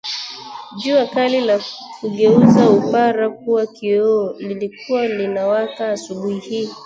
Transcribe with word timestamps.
Jua 0.79 1.05
kali 1.07 1.41
la 1.41 1.57
kugeuza 2.01 2.69
upara 2.69 3.29
kuwa 3.29 3.65
kioo 3.65 4.35
lilikuwa 4.39 5.07
linawaka 5.07 5.89
asubuhi 5.91 6.39
hii 6.39 6.69